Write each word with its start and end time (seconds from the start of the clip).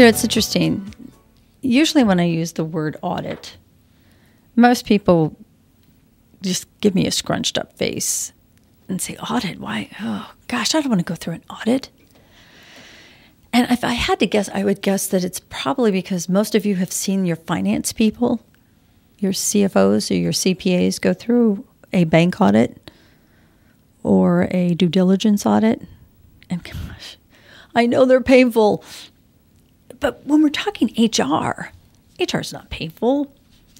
You 0.00 0.06
know, 0.06 0.08
it's 0.08 0.24
interesting. 0.24 0.94
Usually, 1.60 2.04
when 2.04 2.20
I 2.20 2.24
use 2.24 2.52
the 2.52 2.64
word 2.64 2.96
audit, 3.02 3.58
most 4.56 4.86
people 4.86 5.36
just 6.40 6.66
give 6.80 6.94
me 6.94 7.06
a 7.06 7.10
scrunched 7.10 7.58
up 7.58 7.76
face 7.76 8.32
and 8.88 8.98
say, 8.98 9.18
Audit? 9.18 9.60
Why? 9.60 9.90
Oh, 10.00 10.32
gosh, 10.48 10.74
I 10.74 10.80
don't 10.80 10.88
want 10.88 11.00
to 11.00 11.04
go 11.04 11.16
through 11.16 11.34
an 11.34 11.44
audit. 11.50 11.90
And 13.52 13.70
if 13.70 13.84
I 13.84 13.92
had 13.92 14.20
to 14.20 14.26
guess, 14.26 14.48
I 14.48 14.64
would 14.64 14.80
guess 14.80 15.06
that 15.08 15.22
it's 15.22 15.42
probably 15.50 15.90
because 15.90 16.30
most 16.30 16.54
of 16.54 16.64
you 16.64 16.76
have 16.76 16.92
seen 16.92 17.26
your 17.26 17.36
finance 17.36 17.92
people, 17.92 18.40
your 19.18 19.32
CFOs 19.32 20.10
or 20.10 20.14
your 20.14 20.32
CPAs 20.32 20.98
go 20.98 21.12
through 21.12 21.62
a 21.92 22.04
bank 22.04 22.40
audit 22.40 22.90
or 24.02 24.48
a 24.50 24.72
due 24.72 24.88
diligence 24.88 25.44
audit. 25.44 25.82
And 26.48 26.64
gosh, 26.64 27.18
I 27.74 27.84
know 27.84 28.06
they're 28.06 28.22
painful. 28.22 28.82
But 30.00 30.26
when 30.26 30.42
we're 30.42 30.48
talking 30.48 30.88
HR, 30.96 31.70
HR 32.18 32.38
is 32.38 32.52
not 32.52 32.70
painful. 32.70 33.32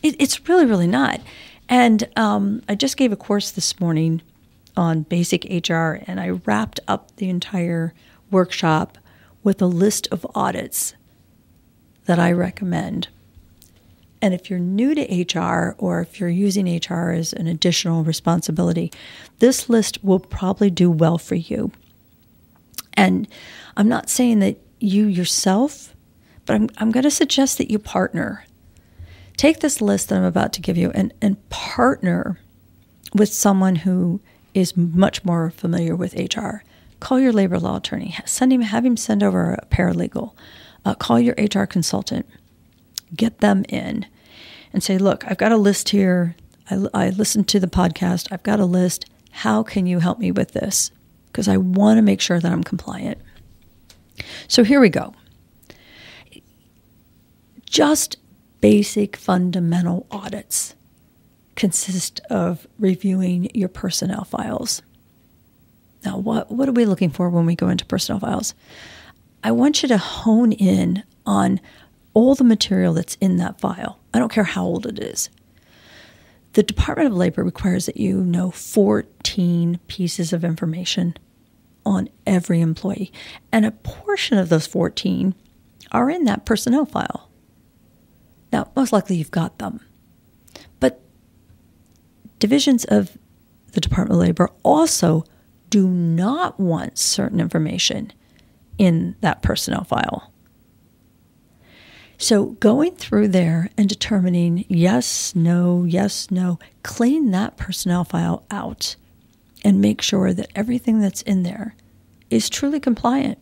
It, 0.02 0.16
it's 0.18 0.48
really, 0.48 0.66
really 0.66 0.86
not. 0.86 1.20
And 1.68 2.08
um, 2.16 2.62
I 2.68 2.74
just 2.74 2.96
gave 2.96 3.12
a 3.12 3.16
course 3.16 3.50
this 3.50 3.80
morning 3.80 4.22
on 4.76 5.02
basic 5.02 5.44
HR, 5.44 5.98
and 6.06 6.20
I 6.20 6.30
wrapped 6.30 6.80
up 6.86 7.16
the 7.16 7.28
entire 7.28 7.94
workshop 8.30 8.98
with 9.42 9.60
a 9.62 9.66
list 9.66 10.06
of 10.10 10.26
audits 10.34 10.94
that 12.06 12.18
I 12.18 12.32
recommend. 12.32 13.08
And 14.22 14.34
if 14.34 14.50
you're 14.50 14.58
new 14.58 14.94
to 14.94 15.38
HR 15.38 15.74
or 15.78 16.00
if 16.00 16.20
you're 16.20 16.28
using 16.28 16.66
HR 16.66 17.10
as 17.10 17.32
an 17.32 17.46
additional 17.46 18.04
responsibility, 18.04 18.92
this 19.38 19.68
list 19.68 20.02
will 20.04 20.18
probably 20.18 20.70
do 20.70 20.90
well 20.90 21.16
for 21.16 21.36
you. 21.36 21.72
And 22.94 23.28
I'm 23.76 23.88
not 23.88 24.10
saying 24.10 24.40
that 24.40 24.58
you 24.78 25.06
yourself, 25.06 25.94
but 26.46 26.54
I'm, 26.54 26.68
I'm 26.78 26.90
going 26.90 27.04
to 27.04 27.10
suggest 27.10 27.58
that 27.58 27.70
you 27.70 27.78
partner. 27.78 28.44
Take 29.36 29.60
this 29.60 29.80
list 29.80 30.08
that 30.08 30.18
I'm 30.18 30.24
about 30.24 30.52
to 30.54 30.60
give 30.60 30.76
you 30.76 30.90
and, 30.94 31.12
and 31.22 31.48
partner 31.48 32.40
with 33.14 33.32
someone 33.32 33.76
who 33.76 34.20
is 34.52 34.76
much 34.76 35.24
more 35.24 35.50
familiar 35.50 35.96
with 35.96 36.14
HR 36.14 36.62
call 37.00 37.18
your 37.18 37.32
labor 37.32 37.58
law 37.58 37.76
attorney. 37.76 38.14
Send 38.24 38.52
him, 38.52 38.60
have 38.60 38.84
him 38.84 38.96
send 38.96 39.22
over 39.22 39.54
a 39.54 39.66
paralegal. 39.66 40.34
Uh, 40.84 40.94
call 40.94 41.18
your 41.18 41.34
HR 41.36 41.64
consultant. 41.64 42.26
Get 43.14 43.38
them 43.38 43.64
in, 43.68 44.06
and 44.72 44.82
say, 44.82 44.96
"Look, 44.96 45.24
I've 45.26 45.38
got 45.38 45.52
a 45.52 45.56
list 45.56 45.88
here. 45.88 46.36
I, 46.70 46.86
I 46.94 47.10
listened 47.10 47.48
to 47.48 47.60
the 47.60 47.66
podcast. 47.66 48.28
I've 48.30 48.44
got 48.44 48.60
a 48.60 48.64
list. 48.64 49.06
How 49.32 49.62
can 49.62 49.86
you 49.86 49.98
help 49.98 50.18
me 50.18 50.30
with 50.30 50.52
this? 50.52 50.90
Because 51.26 51.48
I 51.48 51.56
want 51.56 51.98
to 51.98 52.02
make 52.02 52.20
sure 52.20 52.38
that 52.38 52.52
I'm 52.52 52.62
compliant." 52.62 53.18
So 54.46 54.62
here 54.62 54.80
we 54.80 54.90
go. 54.90 55.14
Just 57.70 58.18
basic 58.60 59.16
fundamental 59.16 60.06
audits 60.10 60.74
consist 61.56 62.20
of 62.28 62.66
reviewing 62.78 63.50
your 63.54 63.70
personnel 63.70 64.24
files 64.24 64.82
now, 66.04 66.16
what, 66.16 66.50
what 66.50 66.68
are 66.68 66.72
we 66.72 66.84
looking 66.84 67.10
for 67.10 67.28
when 67.28 67.46
we 67.46 67.54
go 67.54 67.68
into 67.68 67.84
personnel 67.84 68.20
files? 68.20 68.54
I 69.44 69.52
want 69.52 69.82
you 69.82 69.88
to 69.88 69.98
hone 69.98 70.52
in 70.52 71.02
on 71.26 71.60
all 72.14 72.34
the 72.34 72.44
material 72.44 72.94
that's 72.94 73.16
in 73.16 73.36
that 73.36 73.60
file. 73.60 73.98
I 74.12 74.18
don't 74.18 74.32
care 74.32 74.44
how 74.44 74.64
old 74.64 74.86
it 74.86 74.98
is. 74.98 75.30
The 76.54 76.62
Department 76.62 77.08
of 77.08 77.16
Labor 77.16 77.44
requires 77.44 77.86
that 77.86 77.96
you 77.96 78.22
know 78.22 78.50
14 78.50 79.78
pieces 79.86 80.32
of 80.32 80.44
information 80.44 81.16
on 81.86 82.08
every 82.26 82.60
employee, 82.60 83.12
and 83.52 83.64
a 83.64 83.70
portion 83.70 84.36
of 84.36 84.48
those 84.48 84.66
14 84.66 85.34
are 85.92 86.10
in 86.10 86.24
that 86.24 86.44
personnel 86.44 86.84
file. 86.84 87.29
Now, 88.52 88.70
most 88.74 88.92
likely 88.92 89.16
you've 89.16 89.30
got 89.30 89.58
them, 89.58 89.80
but 90.80 91.00
divisions 92.38 92.84
of 92.84 93.16
the 93.72 93.80
Department 93.80 94.20
of 94.20 94.26
Labor 94.26 94.50
also 94.62 95.24
do 95.68 95.86
not 95.86 96.58
want 96.58 96.98
certain 96.98 97.40
information 97.40 98.12
in 98.76 99.14
that 99.20 99.42
personnel 99.42 99.84
file. 99.84 100.32
So, 102.18 102.46
going 102.46 102.96
through 102.96 103.28
there 103.28 103.70
and 103.78 103.88
determining 103.88 104.66
yes, 104.68 105.34
no, 105.34 105.84
yes, 105.84 106.30
no, 106.30 106.58
clean 106.82 107.30
that 107.30 107.56
personnel 107.56 108.04
file 108.04 108.44
out 108.50 108.96
and 109.64 109.80
make 109.80 110.02
sure 110.02 110.34
that 110.34 110.50
everything 110.54 111.00
that's 111.00 111.22
in 111.22 111.44
there 111.44 111.74
is 112.28 112.50
truly 112.50 112.78
compliant. 112.78 113.38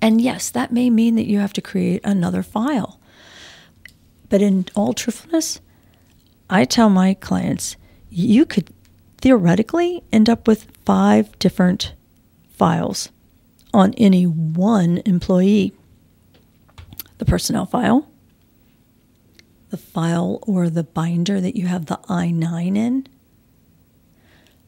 And 0.00 0.20
yes, 0.20 0.50
that 0.50 0.72
may 0.72 0.88
mean 0.88 1.14
that 1.16 1.26
you 1.26 1.40
have 1.40 1.52
to 1.52 1.60
create 1.60 2.00
another 2.04 2.42
file. 2.42 2.98
But 4.32 4.40
in 4.40 4.64
all 4.74 4.94
truthfulness, 4.94 5.60
I 6.48 6.64
tell 6.64 6.88
my 6.88 7.12
clients 7.12 7.76
you 8.08 8.46
could 8.46 8.72
theoretically 9.18 10.02
end 10.10 10.30
up 10.30 10.48
with 10.48 10.74
five 10.86 11.38
different 11.38 11.92
files 12.48 13.10
on 13.74 13.92
any 13.98 14.24
one 14.24 15.02
employee 15.04 15.74
the 17.18 17.26
personnel 17.26 17.66
file, 17.66 18.08
the 19.68 19.76
file 19.76 20.38
or 20.46 20.70
the 20.70 20.82
binder 20.82 21.38
that 21.38 21.54
you 21.54 21.66
have 21.66 21.84
the 21.84 22.00
I 22.08 22.30
9 22.30 22.74
in, 22.74 23.06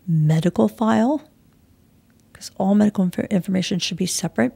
medical 0.07 0.69
file, 0.69 1.27
because 2.31 2.51
all 2.59 2.75
medical 2.75 3.05
inf- 3.05 3.19
information 3.31 3.79
should 3.79 3.97
be 3.97 4.05
separate. 4.05 4.55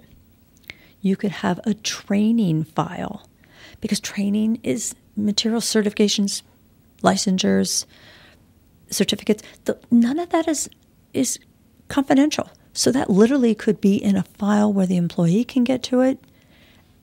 You 1.01 1.17
could 1.17 1.31
have 1.31 1.61
a 1.65 1.73
training 1.73 2.65
file, 2.65 3.28
because 3.81 4.01
training 4.01 4.61
is 4.63 4.95
material 5.17 5.61
certifications, 5.61 6.43
licensures, 7.03 7.85
certificates. 8.91 9.43
The, 9.65 9.79
none 9.91 10.19
of 10.19 10.31
that 10.31 10.49
is 10.49 10.69
is 11.13 11.39
confidential. 11.89 12.51
So 12.73 12.93
that 12.93 13.11
literally 13.11 13.55
could 13.55 13.81
be 13.81 13.97
in 13.97 14.17
a 14.17 14.23
file 14.23 14.73
where 14.73 14.87
the 14.87 14.97
employee 14.97 15.45
can 15.45 15.65
get 15.65 15.83
to 15.85 16.01
it. 16.01 16.19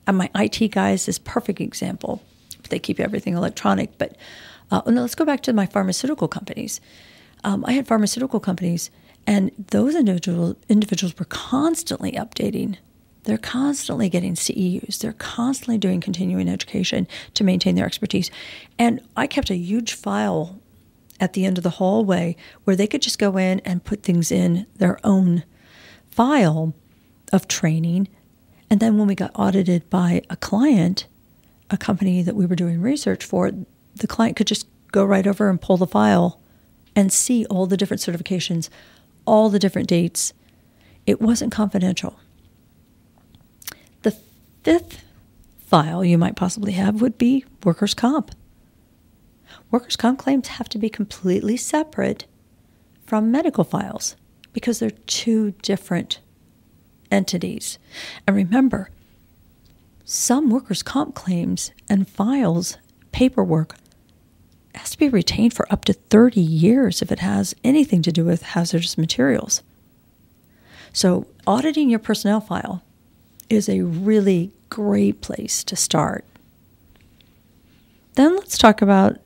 And 0.07 0.17
my 0.17 0.29
IT 0.35 0.71
guys 0.71 1.07
is 1.07 1.19
perfect 1.19 1.59
example. 1.59 2.21
They 2.69 2.79
keep 2.79 2.99
everything 2.99 3.33
electronic. 3.33 3.97
But 3.97 4.15
uh, 4.71 4.81
no, 4.87 5.01
let's 5.01 5.15
go 5.15 5.25
back 5.25 5.41
to 5.43 5.53
my 5.53 5.65
pharmaceutical 5.65 6.27
companies. 6.27 6.79
Um, 7.43 7.65
I 7.65 7.73
had 7.73 7.87
pharmaceutical 7.87 8.39
companies, 8.39 8.89
and 9.27 9.51
those 9.71 9.95
individual, 9.95 10.55
individuals 10.69 11.17
were 11.17 11.25
constantly 11.25 12.13
updating. 12.13 12.77
They're 13.25 13.37
constantly 13.37 14.07
getting 14.07 14.35
CEUs. 14.35 14.99
They're 14.99 15.13
constantly 15.13 15.77
doing 15.77 15.99
continuing 15.99 16.47
education 16.47 17.07
to 17.33 17.43
maintain 17.43 17.75
their 17.75 17.85
expertise. 17.85 18.31
And 18.79 19.01
I 19.15 19.27
kept 19.27 19.49
a 19.49 19.55
huge 19.55 19.93
file 19.93 20.59
at 21.19 21.33
the 21.33 21.45
end 21.45 21.57
of 21.57 21.63
the 21.63 21.71
hallway 21.71 22.35
where 22.63 22.75
they 22.75 22.87
could 22.87 23.01
just 23.01 23.19
go 23.19 23.37
in 23.37 23.61
and 23.61 23.83
put 23.83 24.03
things 24.03 24.31
in 24.31 24.67
their 24.77 24.99
own 25.03 25.43
file 26.11 26.73
of 27.33 27.47
training. 27.47 28.07
And 28.69 28.79
then 28.79 28.97
when 28.97 29.07
we 29.07 29.15
got 29.15 29.31
audited 29.35 29.89
by 29.89 30.21
a 30.29 30.35
client, 30.35 31.07
a 31.69 31.77
company 31.77 32.21
that 32.21 32.35
we 32.35 32.45
were 32.45 32.55
doing 32.55 32.81
research 32.81 33.25
for, 33.25 33.51
the 33.95 34.07
client 34.07 34.35
could 34.35 34.47
just 34.47 34.67
go 34.91 35.03
right 35.03 35.25
over 35.25 35.49
and 35.49 35.61
pull 35.61 35.77
the 35.77 35.87
file 35.87 36.39
and 36.95 37.11
see 37.11 37.45
all 37.45 37.65
the 37.65 37.77
different 37.77 38.01
certifications, 38.01 38.69
all 39.25 39.49
the 39.49 39.59
different 39.59 39.87
dates. 39.87 40.31
It 41.05 41.21
wasn't 41.21 41.51
confidential. 41.51 42.19
Fifth 44.65 45.05
file 45.59 46.03
you 46.03 46.17
might 46.17 46.35
possibly 46.35 46.71
have 46.71 46.99
would 46.99 47.19
be 47.19 47.45
workers' 47.63 47.93
comp 47.93 48.31
workers' 49.69 49.95
comp 49.95 50.17
claims 50.17 50.47
have 50.47 50.67
to 50.69 50.79
be 50.79 50.89
completely 50.89 51.55
separate 51.55 52.25
from 53.05 53.29
medical 53.29 53.63
files 53.63 54.15
because 54.53 54.79
they're 54.79 54.89
two 54.89 55.51
different 55.61 56.19
entities. 57.11 57.77
And 58.25 58.35
remember, 58.35 58.89
some 60.03 60.49
workers' 60.49 60.81
comp 60.81 61.13
claims 61.13 61.69
and 61.87 62.09
files, 62.09 62.79
paperwork, 63.11 63.75
has 64.73 64.89
to 64.89 64.97
be 64.97 65.09
retained 65.09 65.53
for 65.53 65.71
up 65.71 65.85
to 65.85 65.93
30 65.93 66.41
years 66.41 67.03
if 67.03 67.11
it 67.11 67.19
has 67.19 67.53
anything 67.63 68.01
to 68.01 68.11
do 68.11 68.25
with 68.25 68.41
hazardous 68.41 68.97
materials. 68.97 69.61
So, 70.91 71.27
auditing 71.45 71.91
your 71.91 71.99
personnel 71.99 72.41
file 72.41 72.81
is 73.55 73.69
a 73.69 73.81
really 73.81 74.51
great 74.69 75.21
place 75.21 75.63
to 75.63 75.75
start. 75.75 76.25
Then 78.15 78.35
let's 78.35 78.57
talk 78.57 78.81
about 78.81 79.17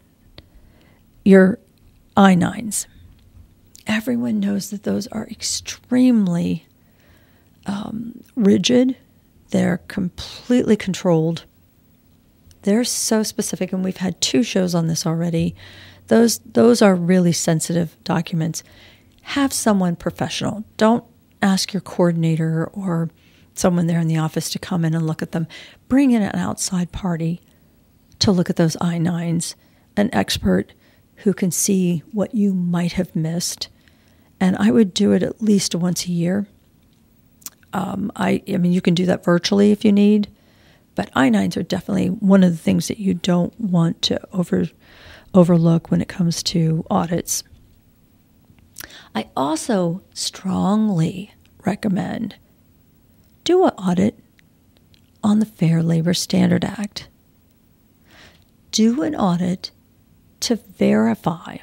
your 1.23 1.59
I 2.17 2.35
9s. 2.35 2.85
Everyone 3.85 4.39
knows 4.39 4.69
that 4.69 4.83
those 4.83 5.07
are 5.07 5.27
extremely 5.27 6.65
um, 7.65 8.23
rigid, 8.35 8.97
they're 9.51 9.81
completely 9.87 10.75
controlled. 10.75 11.45
They're 12.63 12.83
so 12.83 13.23
specific, 13.23 13.71
and 13.71 13.83
we've 13.83 13.97
had 13.97 14.19
two 14.21 14.43
shows 14.43 14.75
on 14.75 14.87
this 14.87 15.05
already. 15.05 15.55
Those, 16.07 16.39
those 16.39 16.81
are 16.81 16.95
really 16.95 17.31
sensitive 17.31 17.95
documents. 18.03 18.63
Have 19.21 19.53
someone 19.53 19.95
professional. 19.95 20.65
Don't 20.77 21.03
ask 21.41 21.73
your 21.73 21.81
coordinator 21.81 22.65
or 22.73 23.09
someone 23.59 23.87
there 23.87 23.99
in 23.99 24.07
the 24.07 24.17
office 24.17 24.49
to 24.51 24.59
come 24.59 24.85
in 24.85 24.95
and 24.95 25.05
look 25.05 25.21
at 25.21 25.31
them. 25.31 25.47
Bring 25.87 26.11
in 26.11 26.21
an 26.21 26.35
outside 26.35 26.91
party 26.91 27.41
to 28.19 28.31
look 28.31 28.49
at 28.49 28.55
those 28.55 28.77
I 28.81 28.97
9s, 28.97 29.55
an 29.95 30.09
expert 30.13 30.73
who 31.17 31.33
can 31.33 31.51
see 31.51 32.03
what 32.11 32.33
you 32.33 32.53
might 32.53 32.93
have 32.93 33.15
missed. 33.15 33.67
And 34.39 34.55
I 34.57 34.71
would 34.71 34.93
do 34.93 35.11
it 35.11 35.23
at 35.23 35.41
least 35.41 35.75
once 35.75 36.05
a 36.05 36.11
year. 36.11 36.47
Um, 37.73 38.11
I, 38.15 38.41
I 38.47 38.57
mean, 38.57 38.71
you 38.71 38.81
can 38.81 38.95
do 38.95 39.05
that 39.05 39.23
virtually 39.23 39.71
if 39.71 39.85
you 39.85 39.91
need, 39.91 40.29
but 40.95 41.09
I 41.13 41.29
9s 41.29 41.57
are 41.57 41.63
definitely 41.63 42.07
one 42.07 42.43
of 42.43 42.51
the 42.51 42.57
things 42.57 42.87
that 42.87 42.99
you 42.99 43.13
don't 43.13 43.57
want 43.59 44.01
to 44.03 44.19
over, 44.33 44.65
overlook 45.33 45.91
when 45.91 46.01
it 46.01 46.07
comes 46.07 46.41
to 46.43 46.85
audits. 46.89 47.43
I 49.13 49.29
also 49.35 50.01
strongly 50.13 51.33
recommend 51.65 52.35
do 53.49 53.65
an 53.65 53.73
audit 53.79 54.19
on 55.23 55.39
the 55.39 55.45
Fair 55.47 55.81
Labor 55.81 56.13
Standard 56.13 56.63
Act. 56.63 57.07
Do 58.69 59.01
an 59.01 59.15
audit 59.15 59.71
to 60.41 60.55
verify 60.57 61.57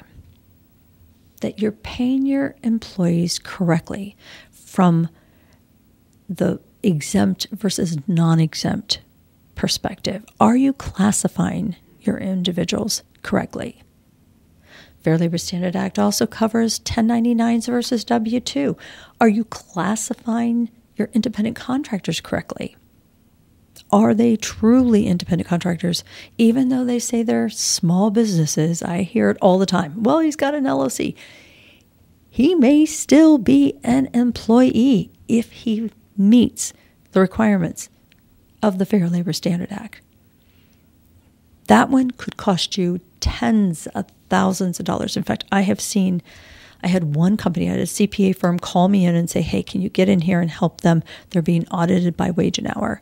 that 1.39 1.59
you're 1.61 1.71
paying 1.71 2.25
your 2.25 2.55
employees 2.61 3.39
correctly 3.39 4.17
from 4.51 5.07
the 6.27 6.59
exempt 6.83 7.47
versus 7.53 7.97
non 8.05 8.41
exempt 8.41 8.99
perspective. 9.55 10.25
Are 10.41 10.57
you 10.57 10.73
classifying 10.73 11.77
your 12.01 12.17
individuals 12.17 13.01
correctly? 13.23 13.81
Fair 15.03 15.17
Labor 15.17 15.37
Standard 15.37 15.77
Act 15.77 15.97
also 15.97 16.27
covers 16.27 16.81
1099s 16.81 17.67
versus 17.67 18.03
W 18.03 18.41
2. 18.41 18.75
Are 19.21 19.29
you 19.29 19.45
classifying 19.45 20.69
your 20.97 21.09
independent 21.13 21.55
contractors 21.55 22.19
correctly? 22.21 22.75
Are 23.91 24.13
they 24.13 24.35
truly 24.35 25.07
independent 25.07 25.47
contractors? 25.47 26.03
Even 26.37 26.69
though 26.69 26.83
they 26.83 26.99
say 26.99 27.23
they're 27.23 27.49
small 27.49 28.09
businesses, 28.09 28.83
I 28.83 29.03
hear 29.03 29.29
it 29.29 29.37
all 29.41 29.59
the 29.59 29.65
time. 29.65 30.03
Well, 30.03 30.19
he's 30.19 30.35
got 30.35 30.55
an 30.55 30.65
LLC. 30.65 31.15
He 32.29 32.53
may 32.53 32.85
still 32.85 33.37
be 33.37 33.79
an 33.83 34.09
employee 34.13 35.11
if 35.27 35.51
he 35.51 35.91
meets 36.17 36.73
the 37.11 37.21
requirements 37.21 37.89
of 38.61 38.77
the 38.77 38.85
Fair 38.85 39.07
Labor 39.09 39.33
Standard 39.33 39.71
Act. 39.71 40.01
That 41.67 41.89
one 41.89 42.11
could 42.11 42.37
cost 42.37 42.77
you 42.77 42.99
tens 43.19 43.87
of 43.87 44.07
thousands 44.29 44.79
of 44.79 44.85
dollars. 44.85 45.17
In 45.17 45.23
fact, 45.23 45.45
I 45.51 45.61
have 45.61 45.81
seen, 45.81 46.21
I 46.83 46.87
had 46.87 47.15
one 47.15 47.37
company, 47.37 47.67
I 47.67 47.71
had 47.71 47.79
a 47.79 47.83
CPA 47.83 48.35
firm 48.35 48.59
call 48.59 48.87
me 48.87 49.05
in 49.05 49.15
and 49.15 49.29
say, 49.29 49.41
Hey, 49.41 49.63
can 49.63 49.81
you 49.81 49.89
get 49.89 50.09
in 50.09 50.21
here 50.21 50.41
and 50.41 50.49
help 50.49 50.81
them? 50.81 51.03
They're 51.29 51.41
being 51.41 51.67
audited 51.69 52.15
by 52.15 52.31
wage 52.31 52.57
and 52.57 52.67
hour. 52.67 53.01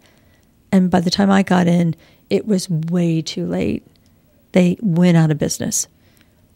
And 0.71 0.89
by 0.89 0.99
the 0.99 1.09
time 1.09 1.31
I 1.31 1.43
got 1.43 1.67
in, 1.67 1.95
it 2.29 2.47
was 2.47 2.69
way 2.69 3.21
too 3.21 3.45
late. 3.45 3.85
They 4.53 4.77
went 4.81 5.17
out 5.17 5.31
of 5.31 5.37
business. 5.37 5.87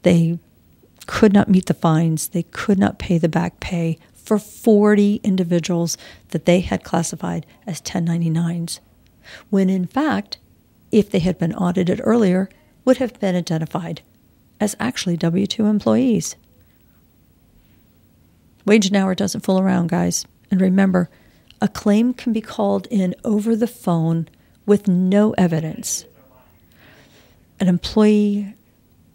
They 0.03 0.39
could 1.05 1.33
not 1.33 1.49
meet 1.49 1.65
the 1.65 1.73
fines, 1.73 2.29
they 2.29 2.43
could 2.43 2.77
not 2.77 2.99
pay 2.99 3.17
the 3.17 3.27
back 3.27 3.59
pay 3.59 3.97
for 4.13 4.37
40 4.37 5.21
individuals 5.23 5.97
that 6.29 6.45
they 6.45 6.59
had 6.59 6.83
classified 6.83 7.47
as 7.65 7.81
1099s, 7.81 8.79
when 9.49 9.71
in 9.71 9.87
fact, 9.87 10.37
if 10.91 11.09
they 11.09 11.17
had 11.17 11.39
been 11.39 11.55
audited 11.55 11.99
earlier, 12.03 12.47
would 12.85 12.97
have 12.97 13.19
been 13.19 13.35
identified 13.35 14.01
as 14.59 14.75
actually 14.79 15.17
W 15.17 15.47
2 15.47 15.65
employees. 15.65 16.35
Wage 18.65 18.87
and 18.87 18.95
hour 18.95 19.15
doesn't 19.15 19.41
fool 19.41 19.59
around, 19.59 19.89
guys. 19.89 20.25
And 20.51 20.61
remember, 20.61 21.09
a 21.61 21.67
claim 21.67 22.13
can 22.13 22.33
be 22.33 22.41
called 22.41 22.87
in 22.89 23.15
over 23.23 23.55
the 23.55 23.67
phone 23.67 24.27
with 24.65 24.87
no 24.87 25.31
evidence. 25.33 26.05
An 27.59 27.67
employee, 27.67 28.53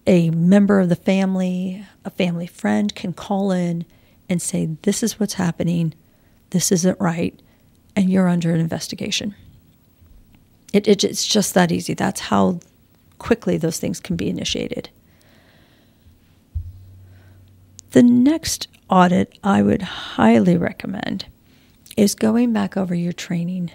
a 0.07 0.31
member 0.31 0.81
of 0.81 0.89
the 0.89 0.97
family, 0.97 1.85
a 2.05 2.11
family 2.11 2.47
friend 2.47 2.95
can 2.95 3.13
call 3.13 3.51
in 3.51 3.85
and 4.29 4.43
say, 4.43 4.67
This 4.83 5.03
is 5.03 5.19
what's 5.19 5.35
happening, 5.35 5.95
this 6.51 6.71
isn't 6.73 7.01
right, 7.01 7.39
and 7.97 8.11
you're 8.11 8.29
under 8.29 8.53
an 8.53 8.61
investigation. 8.61 9.35
It, 10.73 10.89
it, 10.89 11.05
it's 11.05 11.27
just 11.27 11.55
that 11.55 11.71
easy. 11.71 11.95
That's 11.95 12.21
how 12.21 12.59
quickly 13.19 13.57
those 13.57 13.79
things 13.79 14.01
can 14.01 14.17
be 14.17 14.29
initiated. 14.29 14.91
The 17.93 18.03
next 18.03 18.67
audit 18.95 19.37
I 19.43 19.61
would 19.61 19.83
highly 19.83 20.57
recommend 20.57 21.27
is 21.97 22.15
going 22.15 22.53
back 22.53 22.77
over 22.77 22.95
your 22.95 23.13
training. 23.13 23.73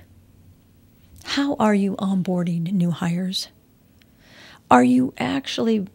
How 1.25 1.55
are 1.55 1.75
you 1.75 1.97
onboarding 1.97 2.71
new 2.71 2.91
hires? 2.91 3.49
Are 4.71 4.83
you 4.83 5.13
actually 5.17 5.87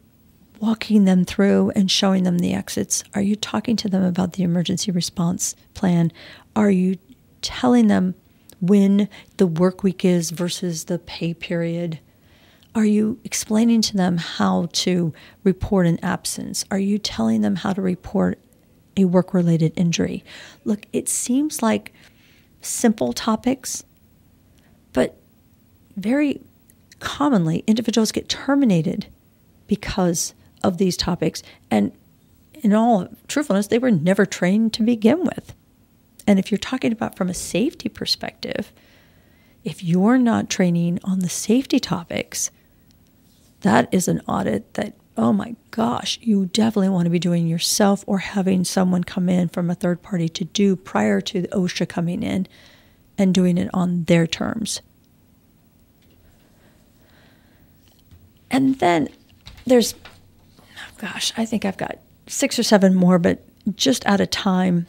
walking 0.61 1.07
them 1.07 1.25
through 1.25 1.73
and 1.75 1.91
showing 1.91 2.25
them 2.25 2.41
the 2.41 2.53
exits? 2.53 3.03
Are 3.15 3.23
you 3.23 3.35
talking 3.35 3.77
to 3.77 3.89
them 3.89 4.03
about 4.03 4.35
the 4.35 4.43
emergency 4.43 4.91
response 4.91 5.57
plan? 5.73 6.13
Are 6.55 6.71
you 6.71 6.99
telling 7.41 7.87
them 7.87 8.17
when 8.61 9.09
the 9.39 9.47
work 9.47 9.83
week 9.83 10.05
is 10.05 10.33
versus 10.33 10.85
the 10.85 10.99
pay 10.99 11.33
period? 11.33 11.99
Are 12.75 12.85
you 12.85 13.19
explaining 13.25 13.81
to 13.83 13.97
them 13.97 14.19
how 14.19 14.69
to 14.73 15.15
report 15.45 15.87
an 15.87 15.99
absence? 16.05 16.67
Are 16.71 16.79
you 16.79 16.99
telling 16.99 17.41
them 17.41 17.57
how 17.57 17.73
to 17.73 17.81
report 17.81 18.39
a 18.97 19.05
work 19.05 19.35
related 19.35 19.73
injury? 19.77 20.25
Look, 20.65 20.87
it 20.93 21.09
seems 21.09 21.63
like 21.63 21.93
simple 22.61 23.13
topics, 23.13 23.85
but 24.93 25.17
very 25.97 26.41
commonly 27.01 27.63
individuals 27.67 28.13
get 28.13 28.29
terminated 28.29 29.07
because 29.67 30.35
of 30.63 30.79
these 30.79 30.97
topics. 30.97 31.43
And 31.71 31.93
in 32.55 32.73
all 32.73 33.09
truthfulness, 33.29 33.67
they 33.67 33.79
were 33.79 33.91
never 33.91 34.25
trained 34.25 34.73
to 34.75 34.83
begin 34.83 35.23
with. 35.25 35.55
And 36.27 36.39
if 36.39 36.51
you're 36.51 36.59
talking 36.59 36.93
about 36.93 37.17
from 37.17 37.29
a 37.29 37.35
safety 37.35 37.89
perspective, 37.89 38.73
if 39.63 39.83
you're 39.83 40.19
not 40.19 40.51
training 40.51 40.99
on 41.05 41.21
the 41.21 41.29
safety 41.29 41.79
topics, 41.79 42.51
that 43.61 43.93
is 43.93 44.09
an 44.09 44.21
audit 44.27 44.75
that, 44.75 44.95
oh 45.17 45.33
my 45.33 45.55
gosh, 45.71 46.19
you 46.23 46.47
definitely 46.47 46.89
want 46.89 47.07
to 47.07 47.11
be 47.11 47.19
doing 47.19 47.47
yourself 47.47 48.03
or 48.07 48.19
having 48.19 48.65
someone 48.65 49.05
come 49.05 49.29
in 49.29 49.49
from 49.49 49.71
a 49.71 49.75
third 49.75 50.03
party 50.03 50.29
to 50.29 50.45
do 50.45 50.75
prior 50.77 51.21
to 51.21 51.43
the 51.43 51.49
OSHA 51.49 51.89
coming 51.89 52.23
in 52.23 52.47
and 53.17 53.33
doing 53.33 53.57
it 53.57 53.71
on 53.73 54.05
their 54.05 54.27
terms. 54.27 54.81
And 58.51 58.79
then 58.79 59.09
there's, 59.67 59.95
oh 60.61 60.99
gosh, 60.99 61.33
I 61.37 61.45
think 61.45 61.65
I've 61.65 61.77
got 61.77 61.99
six 62.27 62.59
or 62.59 62.63
seven 62.63 62.95
more, 62.95 63.19
but 63.19 63.43
just 63.77 64.05
out 64.07 64.21
of 64.21 64.31
time, 64.31 64.87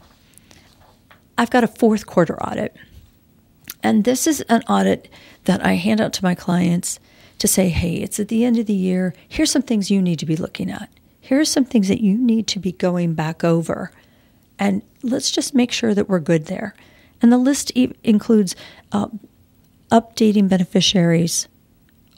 I've 1.38 1.50
got 1.50 1.64
a 1.64 1.68
fourth 1.68 2.06
quarter 2.06 2.42
audit. 2.42 2.76
And 3.84 4.04
this 4.04 4.26
is 4.26 4.42
an 4.42 4.62
audit 4.64 5.10
that 5.46 5.64
I 5.64 5.74
hand 5.74 6.02
out 6.02 6.14
to 6.14 6.24
my 6.24 6.34
clients 6.34 7.00
to 7.40 7.48
say, 7.48 7.70
hey, 7.70 7.96
it's 7.96 8.20
at 8.20 8.28
the 8.28 8.46
end 8.46 8.58
of 8.58 8.66
the 8.66 8.74
year. 8.74 9.14
Here's 9.28 9.52
some 9.52 9.62
things 9.62 9.92
you 9.92 10.02
need 10.02 10.20
to 10.20 10.26
be 10.26 10.36
looking 10.36 10.72
at. 10.72 10.90
Here's 11.20 11.50
some 11.50 11.66
things 11.66 11.88
that 11.88 12.02
you 12.02 12.18
need 12.18 12.48
to 12.48 12.60
be 12.60 12.72
going 12.72 13.14
back 13.14 13.44
over. 13.44 13.92
And 14.60 14.82
let's 15.04 15.32
just 15.32 15.54
make 15.54 15.72
sure 15.72 15.94
that 15.94 16.08
we're 16.08 16.20
good 16.20 16.46
there. 16.46 16.76
And 17.22 17.32
the 17.32 17.38
list 17.38 17.72
e- 17.76 17.94
includes 18.04 18.56
uh, 18.92 19.08
updating 19.92 20.48
beneficiaries 20.48 21.48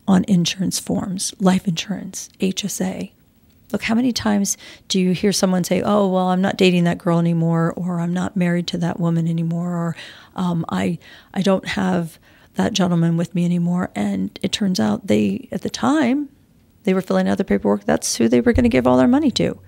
on 0.08 0.24
insurance 0.28 0.80
forms, 0.80 1.34
life 1.40 1.68
insurance, 1.68 2.30
HSA. 2.40 3.12
Look, 3.72 3.84
how 3.84 3.96
many 3.96 4.14
times 4.14 4.58
do 4.88 5.00
you 5.00 5.12
hear 5.12 5.34
someone 5.34 5.66
say, 5.66 5.82
"Oh, 5.82 6.08
well, 6.08 6.28
I'm 6.28 6.42
not 6.42 6.56
dating 6.56 6.86
that 6.86 6.98
girl 6.98 7.20
anymore," 7.20 7.74
or 7.76 8.00
"I'm 8.00 8.14
not 8.14 8.38
married 8.38 8.68
to 8.68 8.78
that 8.78 9.00
woman 9.00 9.28
anymore," 9.28 9.72
or 9.72 9.96
um, 10.38 10.66
"I 10.70 11.00
I 11.34 11.42
don't 11.42 11.68
have 11.68 12.18
that 12.58 12.74
gentleman 12.74 13.18
with 13.18 13.34
me 13.34 13.46
anymore. 13.46 13.90
And 13.96 14.38
it 14.42 14.52
turns 14.52 14.80
out 14.80 15.08
they, 15.08 15.48
at 15.52 15.62
the 15.62 15.70
time, 15.70 16.30
they 16.84 16.94
were 16.94 17.02
filling 17.02 17.28
out 17.28 17.38
the 17.38 17.46
paperwork. 17.46 17.86
That's 17.86 18.18
who 18.18 18.28
they 18.28 18.42
were 18.42 18.54
going 18.54 18.64
to 18.64 18.70
give 18.70 18.86
all 18.86 18.98
their 18.98 19.08
money 19.08 19.32
to. 19.32 19.60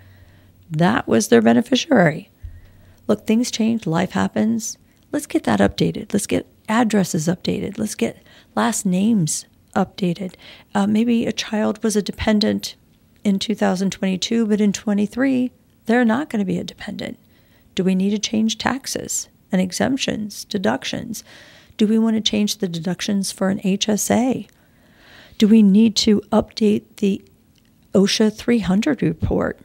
That 0.70 1.08
was 1.08 1.30
their 1.30 1.42
beneficiary. 1.42 2.30
Look, 3.08 3.26
things 3.26 3.50
change, 3.50 3.88
life 3.88 4.12
happens. 4.12 4.78
Let's 5.12 5.26
get 5.26 5.44
that 5.46 5.60
updated. 5.60 6.14
Let's 6.14 6.28
get 6.28 6.48
addresses 6.68 7.28
updated. 7.28 7.80
Let's 7.80 7.96
get 7.96 8.22
last 8.56 8.86
names 8.86 9.46
updated. 9.76 10.36
Uh, 10.76 10.86
maybe 10.86 11.26
a 11.26 11.32
child 11.32 11.84
was 11.84 11.96
a 11.96 12.02
dependent 12.02 12.76
in 13.24 13.40
2022, 13.40 14.46
but 14.46 14.62
in 14.62 14.72
23, 14.72 15.52
they're 15.86 16.06
not 16.06 16.30
going 16.30 16.40
to 16.40 16.46
be 16.46 16.60
a 16.60 16.64
dependent. 16.64 17.18
Do 17.76 17.84
we 17.84 17.96
need 17.96 18.12
to 18.12 18.20
change 18.20 18.58
taxes 18.58 19.28
and 19.52 19.60
exemptions, 19.60 20.46
deductions? 20.46 21.24
Do 21.80 21.88
we 21.88 21.98
want 21.98 22.18
to 22.18 22.22
change 22.22 22.58
the 22.58 22.68
deductions 22.68 23.32
for 23.32 23.48
an 23.48 23.60
HSA? 23.60 24.50
Do 25.38 25.48
we 25.48 25.64
need 25.64 25.96
to 25.96 26.20
update 26.30 26.84
the 26.98 27.24
OSHA 27.94 28.36
300 28.36 29.02
report? 29.02 29.58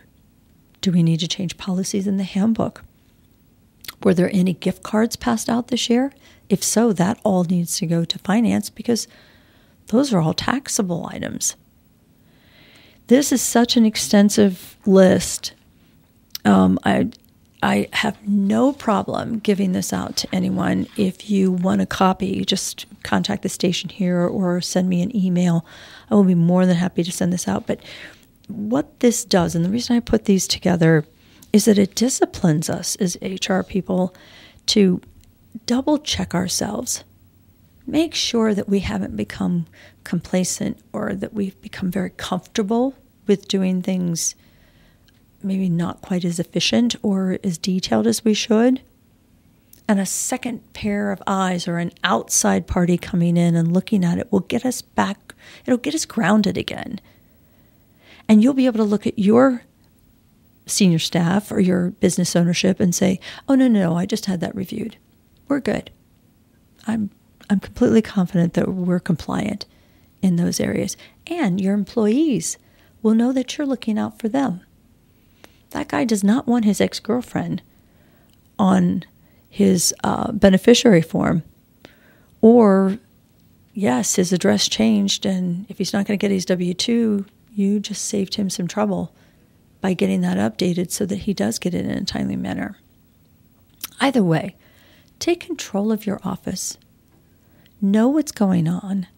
Do 0.80 0.92
we 0.92 1.02
need 1.02 1.18
to 1.18 1.26
change 1.26 1.56
policies 1.56 2.06
in 2.06 2.16
the 2.16 2.23
handbook? 2.23 2.85
Were 4.04 4.14
there 4.14 4.30
any 4.33 4.52
gift 4.52 4.85
cards 4.85 5.16
passed 5.16 5.49
out 5.49 5.68
this 5.68 5.90
year? 5.90 6.12
If 6.49 6.62
so, 6.62 6.92
that 6.92 7.18
all 7.25 7.42
needs 7.42 7.76
to 7.78 7.87
go 7.87 8.04
to 8.04 8.18
finance 8.21 8.71
because 8.71 9.09
those 9.88 10.12
are 10.12 10.21
all 10.21 10.35
taxable 10.35 11.09
items. 11.11 11.56
This 13.09 13.33
is 13.33 13.42
such 13.42 13.76
an 13.76 13.85
extensive 13.85 14.76
list. 14.87 15.52
Um, 16.44 16.78
I 16.85 17.11
I 17.64 17.88
have 17.94 18.28
no 18.28 18.75
problem 18.75 19.38
giving 19.38 19.73
this 19.73 19.90
out 19.90 20.18
to 20.18 20.28
anyone. 20.35 20.87
If 20.99 21.30
you 21.30 21.50
want 21.50 21.80
a 21.80 21.87
copy, 21.87 22.44
just 22.44 22.85
contact 23.02 23.42
the 23.42 23.49
station 23.49 23.88
here 23.88 24.21
or 24.21 24.61
send 24.61 24.87
me 24.87 25.00
an 25.00 25.16
email. 25.16 25.64
I 26.11 26.14
will 26.14 26.25
be 26.25 26.35
more 26.35 26.66
than 26.66 26.76
happy 26.76 27.02
to 27.02 27.11
send 27.11 27.33
this 27.33 27.49
out. 27.49 27.66
But 27.66 27.80
what 28.49 29.00
this 29.00 29.25
does, 29.25 29.54
and 29.54 29.64
the 29.64 29.71
reason 29.71 29.97
I 29.97 30.00
put 30.00 30.26
these 30.26 30.47
together, 30.47 31.06
is 31.54 31.64
that 31.64 31.78
it 31.78 31.94
disciplines 31.94 32.68
us 32.68 32.97
as 32.97 33.16
HR 33.23 33.62
people 33.62 34.14
to 34.66 35.00
double 35.64 35.97
check 35.97 36.35
ourselves. 36.35 37.02
Make 37.87 38.14
sure 38.14 38.52
that 38.52 38.68
we 38.68 38.80
haven't 38.80 39.16
become 39.16 39.64
complacent 40.04 40.76
or 40.92 41.14
that 41.14 41.33
we've 41.33 41.59
become 41.62 41.90
very 41.90 42.11
comfortable 42.11 42.94
with 43.26 43.49
doing 43.49 43.80
things 43.80 44.35
maybe 45.45 45.69
not 45.69 46.03
quite 46.03 46.25
as 46.25 46.39
efficient 46.39 46.97
or 47.03 47.39
as 47.45 47.59
detailed 47.59 48.07
as 48.07 48.25
we 48.25 48.35
should. 48.35 48.81
And 49.87 50.01
a 50.01 50.07
second 50.07 50.73
pair 50.73 51.13
of 51.13 51.23
eyes 51.27 51.69
or 51.69 51.79
an 51.79 51.93
outside 52.03 52.67
party 52.67 52.97
coming 52.97 53.37
in 53.37 53.55
and 53.55 53.73
looking 53.73 54.05
at 54.05 54.19
it 54.19 54.33
will 54.33 54.41
get 54.41 54.65
us 54.65 54.81
back, 54.81 55.35
it'll 55.67 55.79
get 55.79 55.95
us 55.95 56.07
grounded 56.07 56.57
again. 56.57 57.01
And 58.27 58.43
you'll 58.43 58.55
be 58.55 58.67
able 58.67 58.79
to 58.79 58.85
look 58.85 59.07
at 59.07 59.19
your 59.19 59.63
senior 60.67 60.99
staff 60.99 61.53
or 61.53 61.61
your 61.61 61.91
business 61.91 62.35
ownership 62.35 62.81
and 62.81 62.95
say, 62.95 63.21
oh, 63.49 63.55
no, 63.55 63.69
no, 63.69 63.81
no, 63.81 63.97
I 63.97 64.07
just 64.07 64.25
had 64.25 64.41
that 64.41 64.55
reviewed. 64.55 64.97
We're 65.49 65.61
good. 65.61 65.91
I'm, 66.87 67.11
I'm 67.51 67.61
completely 67.61 68.01
confident 68.01 68.55
that 68.55 68.69
we're 68.69 69.01
compliant 69.01 69.67
in 70.23 70.37
those 70.37 70.61
areas. 70.61 70.97
And 71.27 71.61
your 71.61 71.75
employees 71.75 72.57
will 73.03 73.15
know 73.15 73.33
that 73.33 73.59
you're 73.59 73.67
looking 73.67 73.99
out 73.99 74.19
for 74.19 74.31
them. 74.31 74.63
That 75.75 75.88
guy 75.88 76.04
does 76.04 76.23
not 76.23 76.47
want 76.47 76.64
his 76.64 76.81
ex 76.81 77.00
girlfriend 77.00 77.61
on 78.61 79.02
his 79.50 79.93
uh, 80.04 80.31
beneficiary 80.31 81.02
form. 81.02 81.43
Or, 82.40 82.99
yes, 83.73 84.14
his 84.14 84.33
address 84.33 84.69
changed, 84.69 85.26
and 85.26 85.66
if 85.69 85.78
he's 85.78 85.93
not 85.93 86.07
going 86.07 86.16
to 86.16 86.25
get 86.25 86.31
his 86.31 86.45
W 86.45 86.75
2, 86.75 87.26
you 87.52 87.81
just 87.81 88.04
saved 88.04 88.37
him 88.37 88.49
some 88.49 88.69
trouble 88.69 89.12
by 89.81 89.95
getting 89.95 90.21
that 90.21 90.37
updated 90.37 90.93
so 90.93 91.07
that 91.07 91.16
he 91.16 91.35
does 91.35 91.59
get 91.59 91.75
it 91.75 91.85
in 91.85 91.90
a 91.90 92.04
timely 92.04 92.37
manner. 92.37 92.78
Either 94.00 94.23
way, 94.23 94.54
take 95.19 95.40
control 95.40 95.90
of 95.90 96.07
your 96.07 96.21
office, 96.23 96.78
know 97.81 98.07
what's 98.07 98.33
going 98.33 98.69
on, 98.69 99.09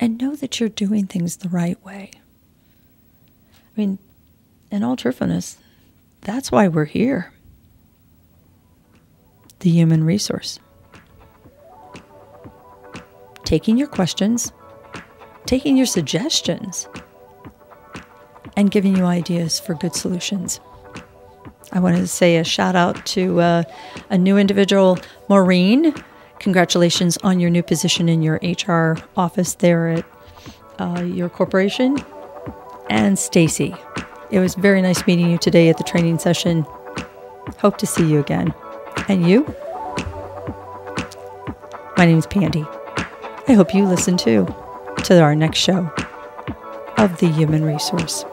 and 0.00 0.20
know 0.20 0.34
that 0.34 0.58
you're 0.58 0.68
doing 0.68 1.06
things 1.06 1.36
the 1.36 1.48
right 1.48 1.80
way. 1.84 2.10
I 2.16 3.80
mean, 3.80 3.98
in 4.72 4.82
all 4.82 4.96
truthfulness, 4.96 5.58
that's 6.22 6.50
why 6.50 6.66
we're 6.66 6.86
here. 6.86 7.32
The 9.60 9.70
human 9.70 10.02
resource. 10.02 10.58
Taking 13.44 13.76
your 13.76 13.88
questions, 13.88 14.50
taking 15.46 15.76
your 15.76 15.86
suggestions, 15.86 16.88
and 18.56 18.70
giving 18.70 18.96
you 18.96 19.04
ideas 19.04 19.60
for 19.60 19.74
good 19.74 19.94
solutions. 19.94 20.58
I 21.72 21.80
wanted 21.80 21.98
to 21.98 22.06
say 22.06 22.36
a 22.36 22.44
shout 22.44 22.76
out 22.76 23.04
to 23.06 23.40
uh, 23.40 23.62
a 24.10 24.18
new 24.18 24.36
individual, 24.36 24.98
Maureen. 25.28 25.94
Congratulations 26.38 27.16
on 27.18 27.40
your 27.40 27.50
new 27.50 27.62
position 27.62 28.08
in 28.08 28.22
your 28.22 28.40
HR 28.42 28.98
office 29.16 29.54
there 29.54 29.88
at 29.88 30.04
uh, 30.78 31.02
your 31.02 31.28
corporation. 31.28 31.98
And 32.90 33.18
Stacy, 33.18 33.74
it 34.32 34.40
was 34.40 34.54
very 34.54 34.80
nice 34.80 35.06
meeting 35.06 35.30
you 35.30 35.36
today 35.36 35.68
at 35.68 35.76
the 35.76 35.84
training 35.84 36.18
session. 36.18 36.62
Hope 37.58 37.76
to 37.76 37.86
see 37.86 38.04
you 38.10 38.18
again. 38.18 38.52
And 39.08 39.28
you? 39.28 39.44
My 41.98 42.06
name 42.06 42.18
is 42.18 42.26
Pandy. 42.26 42.64
I 43.46 43.52
hope 43.52 43.74
you 43.74 43.84
listen 43.84 44.16
too 44.16 44.46
to 45.04 45.20
our 45.20 45.36
next 45.36 45.58
show 45.58 45.92
of 46.96 47.18
the 47.18 47.28
Human 47.28 47.62
Resource. 47.62 48.24